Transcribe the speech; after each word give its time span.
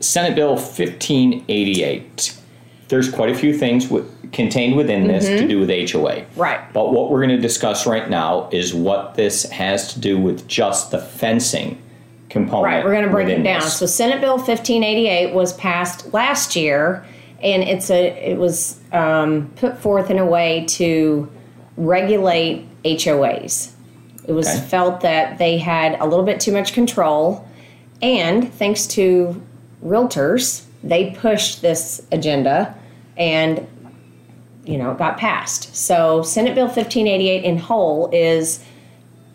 Senate 0.00 0.34
Bill 0.34 0.56
1588. 0.56 2.36
There's 2.88 3.10
quite 3.10 3.30
a 3.30 3.34
few 3.34 3.56
things 3.56 3.84
wi- 3.86 4.08
contained 4.32 4.76
within 4.76 5.06
this 5.06 5.26
to 5.26 5.46
do 5.46 5.60
with 5.60 5.70
HOA. 5.92 6.24
Right. 6.36 6.60
But 6.72 6.92
what 6.92 7.10
we're 7.10 7.20
going 7.24 7.36
to 7.36 7.40
discuss 7.40 7.86
right 7.86 8.08
now 8.10 8.48
is 8.52 8.74
what 8.74 9.14
this 9.14 9.44
has 9.50 9.92
to 9.94 10.00
do 10.00 10.18
with 10.18 10.48
just 10.48 10.90
the 10.90 10.98
fencing 10.98 11.80
component. 12.30 12.64
Right, 12.64 12.84
we're 12.84 12.92
going 12.92 13.04
to 13.04 13.10
break 13.10 13.28
it 13.28 13.42
down. 13.42 13.60
this. 13.60 13.76
So 13.76 13.86
Senate 13.86 14.20
Bill 14.20 14.36
1588 14.36 15.32
was 15.34 15.52
passed 15.52 16.12
last 16.12 16.56
year, 16.56 17.04
and 17.42 17.62
it's 17.62 17.90
a 17.90 18.06
it 18.30 18.38
was 18.38 18.80
um, 18.92 19.50
put 19.56 19.78
forth 19.78 20.10
in 20.10 20.18
a 20.18 20.26
way 20.26 20.64
to 20.70 21.30
regulate 21.76 22.66
HOAs. 22.84 23.72
It 24.26 24.32
was 24.32 24.48
Okay. 24.48 24.60
felt 24.66 25.00
that 25.02 25.38
they 25.38 25.58
had 25.58 25.96
a 26.00 26.06
little 26.06 26.24
bit 26.24 26.40
too 26.40 26.52
much 26.52 26.72
control, 26.72 27.46
and 28.02 28.52
thanks 28.54 28.86
to 28.88 29.40
realtors, 29.84 30.64
they 30.82 31.10
pushed 31.10 31.62
this 31.62 32.02
agenda, 32.12 32.74
and 33.16 33.66
you 34.64 34.78
know 34.78 34.92
it 34.92 34.98
got 34.98 35.18
passed. 35.18 35.74
So 35.74 36.22
Senate 36.22 36.54
Bill 36.54 36.66
1588 36.66 37.44
in 37.44 37.58
whole 37.58 38.08
is 38.12 38.62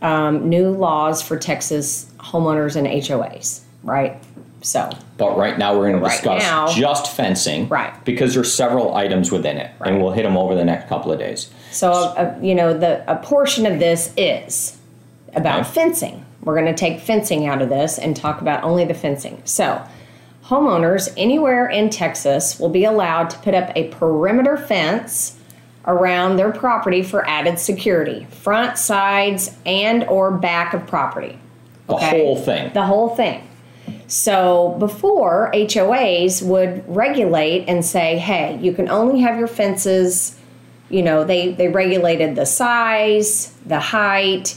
um, 0.01 0.49
new 0.49 0.69
laws 0.71 1.21
for 1.21 1.37
Texas 1.37 2.11
homeowners 2.19 2.75
and 2.75 2.87
HOAs, 2.87 3.61
right? 3.83 4.21
So, 4.61 4.89
But 5.17 5.37
right 5.37 5.59
now 5.59 5.75
we're 5.77 5.89
going 5.91 5.97
to 5.97 5.99
Right 6.01 6.11
discuss 6.11 6.41
now- 6.41 6.67
just 6.67 7.15
fencing. 7.15 7.67
Right. 7.69 7.93
Because 8.03 8.33
there's 8.33 8.51
several 8.51 8.95
items 8.95 9.31
within 9.31 9.57
it, 9.57 9.69
and 9.81 10.01
we'll 10.01 10.11
hit 10.11 10.23
them 10.23 10.35
over 10.37 10.55
the 10.55 10.65
next 10.65 10.89
couple 10.89 11.11
of 11.11 11.19
days. 11.19 11.51
so 11.71 11.91
uh, 11.91 12.35
you 12.41 12.55
know, 12.55 12.73
the 12.77 13.03
a 13.11 13.15
portion 13.17 13.65
of 13.67 13.77
this 13.79 14.11
is 14.17 14.77
about 15.35 15.59
Okay. 15.61 15.69
fencing. 15.69 16.25
We're 16.43 16.55
going 16.55 16.65
to 16.67 16.73
take 16.73 16.99
fencing 16.99 17.45
out 17.47 17.61
of 17.61 17.69
this 17.69 17.99
and 17.99 18.15
talk 18.15 18.41
about 18.41 18.63
only 18.63 18.85
the 18.85 18.93
fencing. 18.95 19.41
So, 19.45 19.81
homeowners 20.45 21.11
anywhere 21.17 21.67
in 21.67 21.89
Texas 21.89 22.59
will 22.59 22.69
be 22.69 22.85
allowed 22.85 23.29
to 23.31 23.37
put 23.39 23.53
up 23.53 23.71
a 23.75 23.87
perimeter 23.89 24.57
fence 24.57 25.37
around 25.87 26.35
their 26.35 26.51
property 26.51 27.01
for 27.03 27.27
added 27.27 27.59
security, 27.59 28.25
front, 28.29 28.77
sides, 28.77 29.55
and 29.65 30.03
or 30.05 30.31
back 30.31 30.73
of 30.73 30.85
property. 30.87 31.37
The 31.87 31.97
whole 31.97 32.41
thing. 32.41 32.73
The 32.73 32.83
whole 32.83 33.15
thing. 33.15 33.47
So 34.07 34.75
before 34.79 35.51
HOAs 35.53 36.41
would 36.43 36.83
regulate 36.87 37.67
and 37.67 37.83
say, 37.83 38.17
hey, 38.17 38.57
you 38.61 38.73
can 38.73 38.89
only 38.89 39.21
have 39.21 39.37
your 39.37 39.47
fences, 39.47 40.39
you 40.89 41.01
know, 41.01 41.23
they, 41.23 41.53
they 41.53 41.67
regulated 41.67 42.35
the 42.35 42.45
size, 42.45 43.53
the 43.65 43.79
height. 43.79 44.55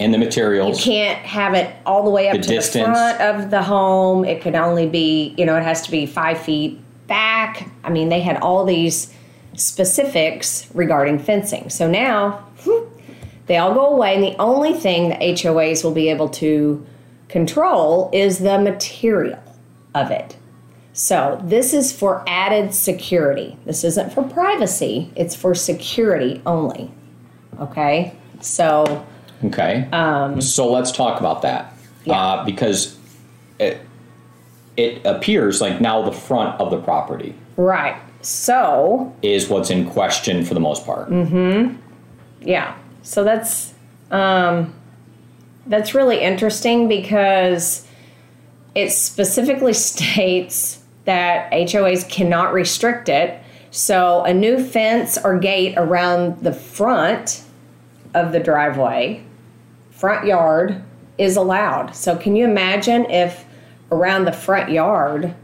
And 0.00 0.12
the 0.12 0.18
materials. 0.18 0.78
You 0.78 0.92
can't 0.92 1.18
have 1.20 1.54
it 1.54 1.74
all 1.86 2.04
the 2.04 2.10
way 2.10 2.28
up 2.28 2.36
The 2.36 2.42
to 2.42 2.48
distance. 2.48 2.86
the 2.86 2.92
front 2.92 3.20
of 3.20 3.50
the 3.50 3.62
home. 3.62 4.24
It 4.24 4.40
could 4.42 4.54
only 4.54 4.88
be, 4.88 5.34
you 5.36 5.46
know, 5.46 5.56
it 5.56 5.62
has 5.62 5.82
to 5.82 5.90
be 5.90 6.06
five 6.06 6.38
feet 6.38 6.80
back. 7.06 7.68
I 7.82 7.90
mean, 7.90 8.08
they 8.08 8.20
had 8.20 8.36
all 8.38 8.64
these 8.64 9.12
specifics 9.54 10.68
regarding 10.74 11.18
fencing. 11.18 11.70
So 11.70 11.88
now 11.90 12.46
they 13.46 13.56
all 13.58 13.74
go 13.74 13.86
away, 13.86 14.14
and 14.14 14.24
the 14.24 14.36
only 14.38 14.72
thing 14.72 15.10
the 15.10 15.16
HOAs 15.16 15.84
will 15.84 15.92
be 15.92 16.08
able 16.08 16.28
to 16.30 16.84
control 17.28 18.10
is 18.12 18.38
the 18.38 18.58
material 18.58 19.42
of 19.94 20.10
it. 20.10 20.36
So 20.92 21.40
this 21.44 21.74
is 21.74 21.92
for 21.92 22.24
added 22.28 22.72
security. 22.72 23.56
This 23.66 23.82
isn't 23.84 24.12
for 24.12 24.22
privacy, 24.22 25.12
it's 25.16 25.34
for 25.34 25.54
security 25.54 26.40
only. 26.46 26.90
Okay? 27.60 28.14
So 28.40 29.04
Okay. 29.44 29.88
Um, 29.92 30.40
so 30.40 30.70
let's 30.70 30.92
talk 30.92 31.20
about 31.20 31.42
that. 31.42 31.76
Yeah. 32.04 32.18
Uh, 32.18 32.44
because 32.44 32.98
it, 33.58 33.80
it 34.76 35.04
appears 35.04 35.60
like 35.60 35.80
now 35.80 36.02
the 36.02 36.12
front 36.12 36.60
of 36.60 36.70
the 36.70 36.80
property 36.80 37.34
Right. 37.56 37.96
So, 38.22 39.14
is 39.22 39.48
what's 39.48 39.70
in 39.70 39.88
question 39.88 40.44
for 40.44 40.54
the 40.54 40.60
most 40.60 40.84
part. 40.84 41.10
Mm-hmm. 41.10 41.76
yeah. 42.40 42.76
So 43.02 43.22
that's 43.22 43.74
um 44.10 44.74
that's 45.66 45.94
really 45.94 46.20
interesting 46.20 46.88
because 46.88 47.86
it 48.74 48.90
specifically 48.90 49.72
states 49.74 50.82
that 51.04 51.50
HOAs 51.52 52.08
cannot 52.08 52.52
restrict 52.52 53.08
it. 53.08 53.40
So, 53.70 54.22
a 54.24 54.32
new 54.32 54.62
fence 54.62 55.18
or 55.22 55.38
gate 55.38 55.74
around 55.76 56.42
the 56.42 56.52
front 56.52 57.43
of 58.14 58.32
the 58.32 58.40
driveway, 58.40 59.22
front 59.90 60.26
yard 60.26 60.82
is 61.18 61.36
allowed. 61.36 61.94
So, 61.94 62.16
can 62.16 62.36
you 62.36 62.44
imagine 62.44 63.04
if 63.10 63.44
around 63.90 64.24
the 64.24 64.32
front 64.32 64.70
yard 64.70 65.34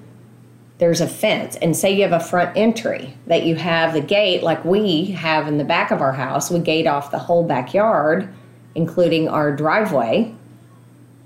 there's 0.78 1.02
a 1.02 1.06
fence 1.06 1.56
and 1.56 1.76
say 1.76 1.94
you 1.94 2.02
have 2.02 2.12
a 2.12 2.24
front 2.24 2.56
entry 2.56 3.14
that 3.26 3.44
you 3.44 3.54
have 3.54 3.92
the 3.92 4.00
gate 4.00 4.42
like 4.42 4.64
we 4.64 5.04
have 5.06 5.46
in 5.46 5.58
the 5.58 5.64
back 5.64 5.90
of 5.90 6.00
our 6.00 6.12
house 6.12 6.50
we 6.50 6.58
gate 6.58 6.86
off 6.86 7.10
the 7.10 7.18
whole 7.18 7.44
backyard 7.44 8.28
including 8.74 9.28
our 9.28 9.54
driveway 9.54 10.34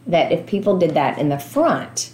that 0.08 0.32
if 0.32 0.44
people 0.46 0.76
did 0.76 0.90
that 0.94 1.18
in 1.18 1.28
the 1.28 1.38
front 1.38 2.12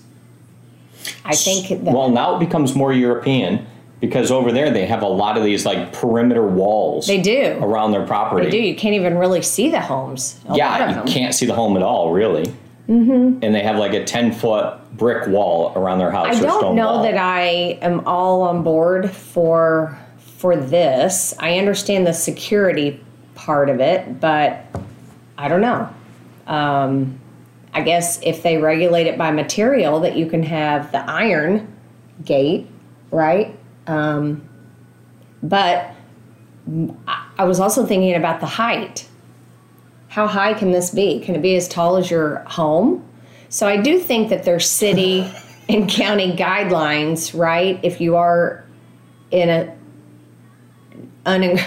i 1.25 1.35
think 1.35 1.69
that 1.69 1.95
Well, 1.95 2.11
now 2.11 2.37
it 2.37 2.41
becomes 2.41 2.75
more 2.75 2.93
European 2.93 3.67
because 4.01 4.31
over 4.31 4.51
there 4.51 4.71
they 4.71 4.87
have 4.87 5.03
a 5.03 5.09
lot 5.09 5.37
of 5.37 5.45
these 5.45 5.67
like 5.67 5.93
perimeter 5.93 6.47
walls. 6.47 7.07
they 7.07 7.21
do 7.21 7.59
around 7.61 7.93
their 7.93 8.07
property. 8.07 8.47
they 8.47 8.51
do 8.51 8.59
you 8.59 8.75
can't 8.75 8.95
even 8.95 9.19
really 9.19 9.43
see 9.43 9.71
the 9.71 9.81
homes 9.81 10.41
a 10.47 10.49
lot 10.49 10.57
yeah, 10.57 11.05
you 11.05 11.13
can't 11.13 11.35
see 11.35 11.47
the 11.47 11.55
home 11.55 11.77
at 11.77 11.83
all, 11.83 12.13
really. 12.13 12.53
Mm-hmm. 12.89 13.39
And 13.43 13.55
they 13.55 13.63
have 13.63 13.77
like 13.77 13.93
a 13.93 14.05
ten 14.05 14.33
foot 14.33 14.77
brick 14.97 15.29
wall 15.29 15.73
around 15.77 16.01
their 16.01 16.11
house. 16.11 16.37
I 16.37 16.41
don't 16.41 16.75
know 16.75 16.95
wall. 16.95 17.03
that 17.05 17.17
I 17.17 17.79
am 17.83 18.01
all 18.07 18.43
on 18.43 18.65
board 18.65 19.11
for 19.11 19.97
for 20.19 20.57
this. 20.57 21.33
I 21.39 21.59
understand 21.59 22.07
the 22.07 22.13
security 22.13 23.01
part 23.37 23.69
of 23.69 23.81
it, 23.81 24.21
but 24.21 24.65
I 25.39 25.47
don't 25.47 25.61
know. 25.61 25.89
Um, 26.49 27.21
I 27.73 27.83
guess 27.83 28.19
if 28.23 28.43
they 28.43 28.57
regulate 28.57 29.07
it 29.07 29.17
by 29.17 29.31
material, 29.31 30.01
that 30.01 30.17
you 30.17 30.27
can 30.27 30.43
have 30.43 30.91
the 30.91 31.09
iron 31.09 31.73
gate, 32.25 32.67
right? 33.13 33.57
Um, 33.87 34.43
but 35.43 35.91
I- 37.39 37.45
was 37.45 37.59
also 37.59 37.87
thinking 37.87 38.15
about 38.15 38.41
the 38.41 38.47
height. 38.47 39.07
How 40.09 40.27
high 40.27 40.55
can 40.55 40.73
this 40.73 40.91
be? 40.91 41.21
Can 41.21 41.35
it 41.35 41.43
be 41.43 41.57
as 41.57 41.69
tall 41.69 41.97
as 41.97 42.11
your 42.11 42.37
home? 42.47 43.05
So 43.49 43.67
I 43.67 43.77
do 43.77 43.99
think 43.99 44.29
that 44.29 44.45
there's 44.45 44.69
city 44.69 45.31
and 45.69 45.89
county 45.89 46.33
guidelines, 46.33 47.39
right? 47.39 47.81
If 47.83 48.01
you 48.01 48.17
are 48.17 48.65
in 49.31 49.49
a 49.49 49.75
un, 51.27 51.59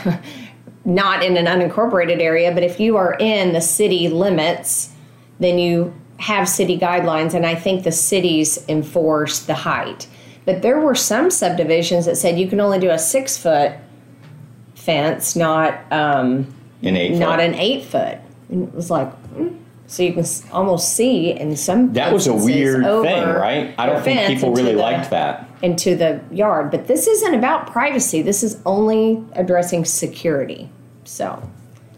not 0.86 1.24
in 1.24 1.38
an 1.38 1.46
unincorporated 1.46 2.20
area, 2.20 2.52
but 2.54 2.64
if 2.64 2.80
you 2.80 2.98
are 2.98 3.16
in 3.20 3.54
the 3.54 3.62
city 3.62 4.10
limits, 4.10 4.92
then 5.40 5.58
you 5.58 5.94
have 6.18 6.48
city 6.48 6.78
guidelines, 6.78 7.34
and 7.34 7.46
I 7.46 7.56
think 7.56 7.84
the 7.84 7.92
cities 7.92 8.64
enforce 8.70 9.40
the 9.40 9.56
height. 9.56 10.08
But 10.46 10.62
there 10.62 10.80
were 10.80 10.96
some 10.96 11.32
subdivisions 11.32 12.06
that 12.06 12.18
said 12.18 12.38
you 12.38 12.48
can 12.48 12.60
only 12.60 12.80
do 12.80 12.90
a 12.90 13.00
six 13.00 13.38
foot 13.38 13.74
fence, 14.76 15.36
not 15.36 15.80
um, 15.92 16.54
in 16.82 16.96
eight 16.98 17.18
not 17.18 17.40
foot. 17.40 17.46
an 17.46 17.56
eight 17.56 17.86
foot. 17.86 18.18
And 18.50 18.68
it 18.68 18.74
was 18.74 18.90
like, 18.92 19.08
mm. 19.34 19.58
so 19.88 20.04
you 20.04 20.14
can 20.14 20.26
almost 20.52 20.96
see 20.96 21.32
in 21.32 21.56
some 21.56 21.94
that 21.94 22.12
was 22.12 22.28
a 22.28 22.34
weird 22.34 22.84
thing, 22.84 23.24
right? 23.30 23.74
I 23.78 23.86
don't 23.86 24.04
think 24.04 24.28
people 24.28 24.54
really 24.54 24.74
the- 24.74 24.80
liked 24.82 25.10
that. 25.12 25.48
into 25.62 25.96
the 25.96 26.20
yard. 26.32 26.72
But 26.72 26.88
this 26.88 27.08
isn't 27.08 27.34
about 27.34 27.72
privacy. 27.72 28.22
This 28.22 28.44
is 28.44 28.60
only 28.66 29.24
addressing 29.34 29.86
security. 29.86 30.70
So 31.06 31.42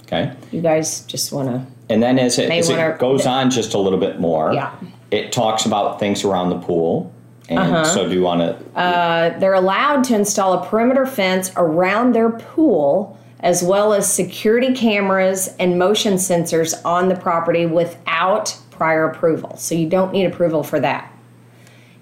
Okay. 0.03 0.31
you 0.51 0.61
guys 0.61 1.01
just 1.01 1.31
want 1.31 1.49
to 1.49 1.65
And 1.89 2.01
then 2.03 2.19
as 2.19 2.37
it, 2.37 2.51
as 2.51 2.69
it 2.69 2.99
goes 2.99 3.25
on 3.25 3.49
just 3.49 3.73
a 3.73 3.79
little 3.79 3.99
bit 3.99 4.19
more, 4.19 4.53
Yeah. 4.53 4.71
it 5.09 5.31
talks 5.31 5.65
about 5.65 5.99
things 5.99 6.23
around 6.23 6.49
the 6.51 6.59
pool. 6.59 7.11
And 7.49 7.59
Uh-huh. 7.59 7.83
so 7.85 8.07
do 8.09 8.15
you 8.15 8.21
want 8.21 8.41
to? 8.41 9.39
they're 9.39 9.53
allowed 9.53 10.03
to 10.05 10.15
install 10.15 10.53
a 10.53 10.65
perimeter 10.65 11.05
fence 11.05 11.51
around 11.57 12.13
their 12.13 12.29
pool 12.29 13.17
as 13.41 13.61
well 13.61 13.93
as 13.93 14.11
security 14.11 14.73
cameras 14.73 15.53
and 15.59 15.77
motion 15.77 16.13
sensors 16.15 16.73
on 16.83 17.09
the 17.09 17.15
property 17.15 17.65
without 17.65 18.57
prior 18.71 19.05
approval. 19.05 19.55
So 19.57 19.75
you 19.75 19.87
don't 19.87 20.11
need 20.11 20.25
approval 20.25 20.63
for 20.63 20.79
that. 20.79 21.11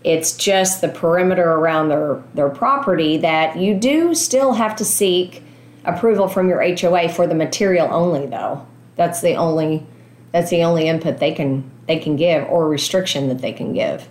It's 0.04 0.36
just 0.38 0.82
the 0.82 0.88
perimeter 0.90 1.50
around 1.52 1.90
their, 1.90 2.22
their 2.34 2.50
property 2.50 3.18
that 3.18 3.58
you 3.58 3.74
do 3.74 4.14
still 4.16 4.54
have 4.54 4.76
to 4.78 4.86
seek 4.86 5.44
approval 5.86 6.28
from 6.28 6.48
your 6.50 6.62
HOA 6.62 7.10
for 7.10 7.28
the 7.28 7.36
material 7.36 7.88
only 7.92 8.26
though. 8.26 8.66
That's 8.96 9.22
the 9.22 9.36
only 9.36 9.86
that's 10.32 10.50
the 10.50 10.64
only 10.64 10.88
input 10.88 11.20
they 11.20 11.32
can 11.34 11.70
they 11.88 12.00
can 12.00 12.16
give 12.16 12.48
or 12.48 12.68
restriction 12.68 13.28
that 13.28 13.40
they 13.40 13.54
can 13.54 13.74
give. 13.74 14.08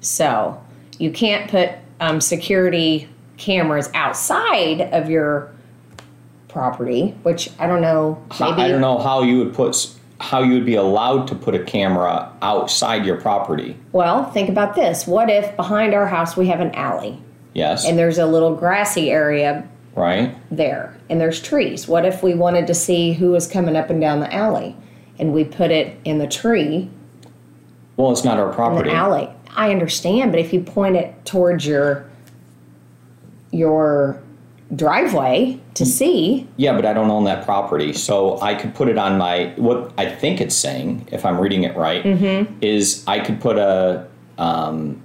So 0.00 0.60
you 1.02 1.10
can't 1.10 1.50
put 1.50 1.70
um, 1.98 2.20
security 2.20 3.08
cameras 3.36 3.90
outside 3.92 4.82
of 4.92 5.10
your 5.10 5.50
property, 6.46 7.08
which 7.24 7.50
I 7.58 7.66
don't 7.66 7.80
know. 7.80 8.22
Maybe 8.38 8.62
I 8.62 8.68
don't 8.68 8.80
know 8.80 8.98
how 8.98 9.22
you 9.22 9.38
would 9.38 9.52
put. 9.52 9.90
how 10.20 10.42
you 10.42 10.54
would 10.54 10.64
be 10.64 10.76
allowed 10.76 11.26
to 11.26 11.34
put 11.34 11.56
a 11.56 11.64
camera 11.64 12.30
outside 12.40 13.04
your 13.04 13.20
property. 13.20 13.76
Well, 13.90 14.30
think 14.30 14.48
about 14.48 14.76
this. 14.76 15.04
What 15.08 15.28
if 15.28 15.56
behind 15.56 15.92
our 15.92 16.06
house 16.06 16.36
we 16.36 16.46
have 16.46 16.60
an 16.60 16.72
alley 16.76 17.18
Yes. 17.54 17.84
and 17.84 17.98
there's 17.98 18.18
a 18.18 18.26
little 18.26 18.54
grassy 18.54 19.10
area 19.10 19.66
right? 19.96 20.36
there 20.52 20.96
and 21.10 21.20
there's 21.20 21.42
trees? 21.42 21.88
What 21.88 22.04
if 22.04 22.22
we 22.22 22.34
wanted 22.34 22.68
to 22.68 22.74
see 22.74 23.12
who 23.12 23.32
was 23.32 23.48
coming 23.48 23.74
up 23.74 23.90
and 23.90 24.00
down 24.00 24.20
the 24.20 24.32
alley 24.32 24.76
and 25.18 25.32
we 25.34 25.42
put 25.42 25.72
it 25.72 25.96
in 26.04 26.18
the 26.18 26.28
tree 26.28 26.88
Well, 27.96 28.12
it's 28.12 28.24
not 28.24 28.38
our 28.38 28.50
in 28.50 28.54
property. 28.54 28.90
the 28.90 28.94
alley? 28.96 29.28
I 29.54 29.70
understand, 29.70 30.32
but 30.32 30.40
if 30.40 30.52
you 30.52 30.60
point 30.60 30.96
it 30.96 31.24
towards 31.24 31.66
your 31.66 32.06
your 33.50 34.20
driveway 34.74 35.60
to 35.74 35.84
see, 35.84 36.46
Yeah, 36.56 36.74
but 36.74 36.86
I 36.86 36.92
don't 36.94 37.10
own 37.10 37.24
that 37.24 37.44
property, 37.44 37.92
so 37.92 38.40
I 38.40 38.54
could 38.54 38.74
put 38.74 38.88
it 38.88 38.96
on 38.98 39.18
my. 39.18 39.52
What 39.56 39.92
I 39.98 40.06
think 40.06 40.40
it's 40.40 40.54
saying, 40.56 41.08
if 41.12 41.26
I'm 41.26 41.38
reading 41.38 41.64
it 41.64 41.76
right, 41.76 42.02
Mm-hmm. 42.02 42.54
is 42.62 43.04
I 43.06 43.20
could 43.20 43.40
put 43.40 43.58
a 43.58 44.06
um, 44.38 45.00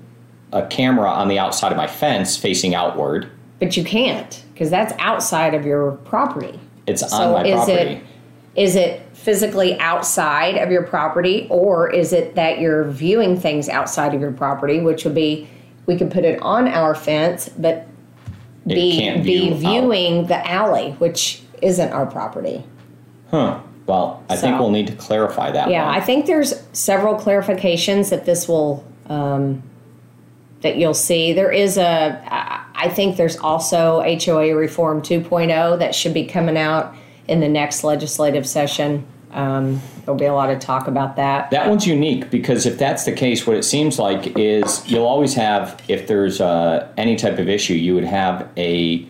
a 0.54 0.66
camera 0.68 1.10
on 1.10 1.28
the 1.28 1.38
outside 1.40 1.72
of 1.72 1.78
my 1.78 1.88
fence 1.88 2.38
facing 2.38 2.74
outward. 2.74 3.30
but 3.60 3.76
you 3.76 3.84
can't 3.84 4.44
because 4.54 4.70
that's 4.70 4.94
outside 5.00 5.54
of 5.54 5.66
your 5.66 5.92
property. 6.06 6.58
It's 6.88 7.04
on 7.04 7.10
So 7.10 7.34
my 7.34 7.44
is 7.46 7.56
property. 7.56 7.74
it 7.96 8.04
is 8.57 8.75
it 8.75 9.01
physically 9.13 9.80
outside 9.80 10.57
of 10.57 10.71
your 10.71 10.81
property 10.83 11.48
or 11.50 11.89
is 11.94 12.12
it 12.12 12.33
that 12.36 12.59
you're 12.59 12.86
viewing 12.86 13.39
things 13.39 13.69
outside 13.69 14.15
of 14.15 14.19
your 14.19 14.31
property, 14.31 14.81
which 14.81 15.06
would 15.06 15.15
be 15.15 15.48
we 15.86 15.95
could 15.95 16.12
put 16.12 16.25
it 16.25 16.42
on 16.42 16.68
our 16.68 16.95
fence, 16.95 17.48
but 17.50 17.88
It 18.65 18.74
be 18.74 19.00
be 19.21 19.21
view 19.21 19.54
out. 19.54 19.59
viewing 19.59 20.25
the 20.25 20.45
alley, 20.50 20.92
which 20.98 21.44
isn't 21.62 21.94
our 21.94 22.07
property. 22.07 22.65
Huh. 23.31 23.59
Well, 23.86 24.21
I 24.30 24.36
think 24.36 24.59
we'll 24.59 24.71
need 24.71 24.88
to 24.88 24.95
clarify 24.95 25.51
that. 25.51 25.69
Yeah, 25.69 25.86
one. 25.86 25.95
I 25.95 26.01
think 26.01 26.25
there's 26.25 26.62
several 26.74 27.15
clarifications 27.15 28.09
that 28.09 28.25
this 28.25 28.48
will 28.48 28.83
um, 29.07 29.63
that 30.62 30.77
you'll 30.77 30.94
see. 30.94 31.31
There 31.31 31.51
is 31.51 31.77
a 31.77 32.21
I 32.75 32.89
think 32.89 33.18
there's 33.18 33.38
also 33.38 34.01
HOA 34.01 34.56
reform 34.56 35.01
2.0 35.01 35.80
that 35.80 35.95
should 35.95 36.13
be 36.13 36.25
coming 36.25 36.57
out 36.57 36.94
in 37.28 37.40
the 37.40 37.48
next 37.48 37.84
legislative 37.84 38.48
session. 38.48 39.06
Um, 39.32 39.82
there'll 40.06 40.18
be 40.18 40.26
a 40.26 40.34
lot 40.34 40.50
of 40.50 40.60
talk 40.60 40.88
about 40.88 41.18
that. 41.18 41.52
That 41.52 41.70
one's 41.70 41.86
unique 41.86 42.30
because 42.30 42.66
if 42.66 42.78
that's 42.78 43.04
the 43.04 43.12
case, 43.12 43.46
what 43.46 43.58
it 43.58 43.64
seems 43.64 44.00
like 44.00 44.38
is 44.38 44.90
you'll 44.90 45.06
always 45.06 45.34
have, 45.34 45.82
if 45.88 46.08
there's 46.08 46.40
uh, 46.40 46.92
any 46.98 47.16
type 47.16 47.38
of 47.38 47.50
issue, 47.50 47.74
you 47.74 47.94
would 47.94 48.06
have 48.06 48.50
a 48.58 49.06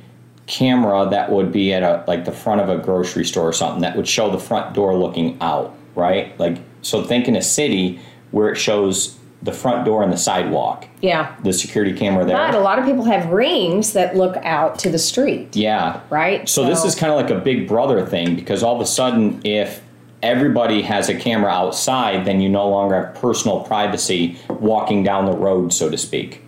camera 0.48 1.08
that 1.10 1.30
would 1.30 1.52
be 1.52 1.74
at 1.74 1.84
a 1.84 2.04
like 2.08 2.26
the 2.26 2.32
front 2.32 2.62
of 2.62 2.70
a 2.70 2.78
grocery 2.82 3.26
store 3.26 3.48
or 3.48 3.54
something 3.54 3.82
that 3.82 3.96
would 3.96 4.08
show 4.08 4.32
the 4.32 4.40
front 4.40 4.74
door 4.74 4.96
looking 4.96 5.38
out, 5.42 5.76
right? 5.94 6.38
Like 6.40 6.58
so, 6.82 7.04
think 7.04 7.28
in 7.28 7.36
a 7.36 7.42
city 7.42 8.00
where 8.32 8.50
it 8.52 8.56
shows 8.56 9.18
the 9.44 9.52
front 9.52 9.86
door 9.86 10.02
and 10.04 10.12
the 10.12 10.18
sidewalk, 10.18 10.88
Yeah, 11.02 11.36
the 11.44 11.54
security 11.54 11.94
camera 11.94 12.26
there. 12.26 12.36
but 12.36 12.56
a 12.56 12.60
lot 12.60 12.80
of 12.80 12.86
people 12.86 13.04
have 13.06 13.28
rings 13.32 13.94
that 13.94 14.16
look 14.18 14.36
out 14.38 14.80
to 14.80 14.90
the 14.90 14.98
street, 14.98 15.56
yeah, 15.56 16.00
right? 16.10 16.50
So 16.50 16.66
this 16.66 16.84
is 16.84 16.96
kind 16.96 17.12
of 17.12 17.18
like 17.18 17.30
a 17.30 17.40
big 17.40 17.68
brother 17.68 18.04
thing 18.06 18.36
because 18.36 18.64
all 18.64 18.76
of 18.76 18.82
a 18.82 18.86
sudden, 18.88 19.40
if 19.44 19.82
everybody 20.24 20.82
has 20.82 21.08
a 21.10 21.14
camera 21.16 21.52
outside, 21.52 22.26
then 22.26 22.42
you 22.42 22.50
no 22.50 22.68
longer 22.68 22.96
have 23.06 23.16
personal 23.16 23.62
privacy 23.62 24.38
walking 24.50 25.04
down 25.04 25.26
the 25.28 25.38
road, 25.38 25.72
so 25.72 25.88
to 25.90 25.98
speak. 25.98 26.42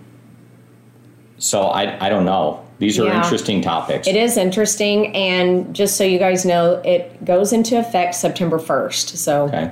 So 1.37 1.63
I, 1.63 2.05
I 2.05 2.09
don't 2.09 2.25
know. 2.25 2.61
These 2.79 2.97
are 2.99 3.05
Yeah. 3.05 3.17
interesting 3.21 3.61
topics. 3.61 4.07
It 4.07 4.15
is 4.15 4.35
interesting, 4.37 5.15
and 5.15 5.73
just 5.75 5.95
so 5.97 6.03
you 6.03 6.17
guys 6.17 6.45
know, 6.45 6.81
it 6.83 7.23
goes 7.23 7.53
into 7.53 7.77
effect 7.77 8.15
September 8.15 8.57
1st. 8.57 9.15
So 9.17 9.43
Okay. 9.45 9.69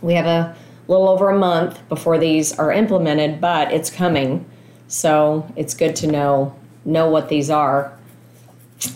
We 0.00 0.14
have 0.14 0.26
a 0.26 0.54
little 0.88 1.08
over 1.08 1.28
a 1.30 1.38
month 1.38 1.86
before 1.88 2.18
these 2.18 2.52
are 2.58 2.72
implemented, 2.72 3.40
but 3.40 3.72
it's 3.72 3.90
coming. 3.90 4.44
So 4.88 5.50
it's 5.56 5.74
good 5.74 5.96
to 5.96 6.06
know 6.06 6.54
know 6.84 7.10
what 7.10 7.28
these 7.28 7.50
are. 7.50 7.92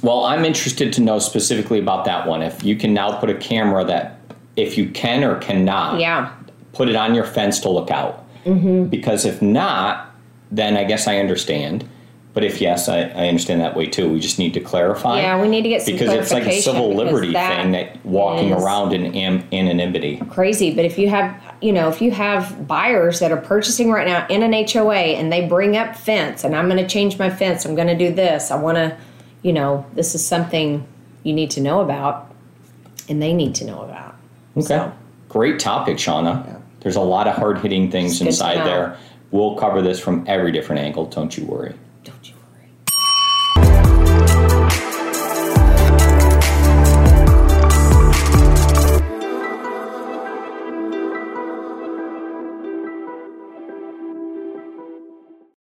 Well, 0.03 0.25
I'm 0.25 0.45
interested 0.45 0.93
to 0.93 1.01
know 1.01 1.19
specifically 1.19 1.81
about 1.81 2.05
that 2.05 2.27
one. 2.29 2.41
If 2.43 2.63
you 2.63 2.77
can 2.77 2.95
now 2.95 3.19
put 3.19 3.29
a 3.31 3.35
camera 3.35 3.85
that, 3.85 4.21
if 4.57 4.79
you 4.79 4.89
can 4.91 5.25
or 5.25 5.37
cannot, 5.39 5.99
Yeah. 5.99 6.31
put 6.73 6.89
it 6.89 6.95
on 6.95 7.15
your 7.17 7.25
fence 7.25 7.59
to 7.61 7.69
look 7.71 7.91
out. 7.91 8.25
Mm-hmm. 8.45 8.85
Because 8.85 9.25
if 9.25 9.43
not, 9.43 10.15
then 10.53 10.77
I 10.77 10.85
guess 10.85 11.09
I 11.09 11.17
understand. 11.17 11.89
But 12.33 12.45
if 12.45 12.61
yes, 12.61 12.89
I, 12.89 13.01
I 13.01 13.27
understand 13.27 13.61
that 13.61 13.77
way 13.77 13.87
too. 13.87 14.09
We 14.09 14.21
just 14.21 14.39
need 14.39 14.55
to 14.55 14.61
clarify. 14.61 15.21
Yeah, 15.21 15.41
we 15.41 15.49
need 15.49 15.63
to 15.63 15.69
get 15.69 15.83
some 15.83 15.95
because 15.95 16.13
it's 16.13 16.33
like 16.33 16.47
a 16.47 16.61
civil 16.61 16.95
liberty 16.95 17.33
that 17.33 17.63
thing 17.63 17.73
that 17.73 18.05
walking 18.07 18.53
around 18.53 18.93
in 18.93 19.15
am- 19.17 19.49
anonymity. 19.53 20.23
Crazy, 20.31 20.73
but 20.73 20.85
if 20.85 20.97
you 20.97 21.09
have, 21.09 21.37
you 21.61 21.73
know, 21.73 21.89
if 21.89 22.01
you 22.01 22.13
have 22.13 22.69
buyers 22.69 23.19
that 23.19 23.33
are 23.33 23.37
purchasing 23.37 23.91
right 23.91 24.07
now 24.07 24.27
in 24.29 24.45
an 24.45 24.53
HOA 24.53 24.95
and 24.95 25.33
they 25.33 25.49
bring 25.49 25.77
up 25.77 25.97
fence 25.97 26.45
and 26.45 26.55
I'm 26.55 26.69
going 26.69 26.81
to 26.81 26.89
change 26.89 27.19
my 27.19 27.31
fence, 27.31 27.65
I'm 27.65 27.75
going 27.75 27.89
to 27.89 27.99
do 27.99 28.15
this. 28.15 28.53
I 28.53 28.57
want 28.57 28.77
to, 28.77 28.97
you 29.43 29.53
know, 29.53 29.85
this 29.95 30.15
is 30.15 30.25
something 30.25 30.87
you 31.25 31.33
need 31.33 31.51
to 31.53 31.61
know 31.61 31.81
about 31.81 32.33
and 33.09 33.21
they 33.21 33.35
need 33.35 33.57
to 33.57 33.65
know 33.65 33.83
about. 33.83 34.15
Okay. 34.57 34.67
So, 34.67 34.93
Great 35.31 35.61
topic, 35.61 35.97
Shauna. 35.97 36.61
There's 36.81 36.97
a 36.97 37.01
lot 37.01 37.29
of 37.29 37.37
hard 37.37 37.59
hitting 37.59 37.89
things 37.89 38.21
It's 38.21 38.23
inside 38.23 38.67
there. 38.67 38.99
We'll 39.31 39.55
cover 39.55 39.81
this 39.81 40.01
from 40.01 40.25
every 40.27 40.51
different 40.51 40.81
angle. 40.81 41.07
Don't 41.07 41.37
you 41.37 41.45
worry. 41.45 41.75
Don't 42.05 42.30
you? 42.30 42.30